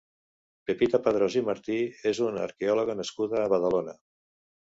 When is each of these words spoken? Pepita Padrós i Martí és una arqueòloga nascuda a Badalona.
Pepita 0.69 0.99
Padrós 1.07 1.35
i 1.41 1.43
Martí 1.49 1.77
és 2.11 2.21
una 2.29 2.41
arqueòloga 2.47 2.97
nascuda 3.01 3.41
a 3.43 3.51
Badalona. 3.55 3.95